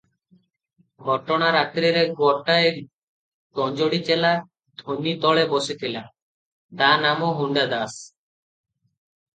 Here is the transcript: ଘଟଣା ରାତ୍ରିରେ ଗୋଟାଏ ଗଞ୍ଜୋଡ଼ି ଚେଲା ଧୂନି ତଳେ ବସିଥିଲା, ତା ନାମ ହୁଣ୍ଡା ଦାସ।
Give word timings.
ଘଟଣା 1.07 1.49
ରାତ୍ରିରେ 1.55 2.01
ଗୋଟାଏ 2.21 2.71
ଗଞ୍ଜୋଡ଼ି 3.61 4.01
ଚେଲା 4.09 4.33
ଧୂନି 4.83 5.15
ତଳେ 5.27 5.45
ବସିଥିଲା, 5.55 6.05
ତା 6.83 6.91
ନାମ 7.07 7.33
ହୁଣ୍ଡା 7.43 7.69
ଦାସ। 7.77 7.95